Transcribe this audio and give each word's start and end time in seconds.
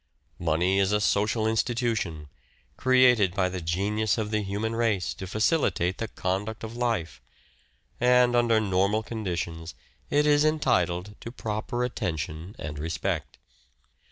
Money 0.39 0.79
is 0.79 0.91
a 0.91 0.99
social 0.99 1.45
institution, 1.45 2.27
created 2.75 3.35
by 3.35 3.47
the 3.47 3.61
genius 3.61 4.17
of 4.17 4.31
the 4.31 4.41
human 4.41 4.75
race 4.75 5.13
to 5.13 5.27
facilitate 5.27 5.99
the 5.99 6.07
conduct 6.07 6.63
of 6.63 6.75
life; 6.75 7.21
and, 7.99 8.35
under 8.35 8.59
normal 8.59 9.03
conditions, 9.03 9.75
it 10.09 10.25
is 10.25 10.43
entitled 10.43 11.13
to 11.21 11.31
proper 11.31 11.83
attention 11.83 12.55
and 12.57 12.79
respect. 12.79 13.37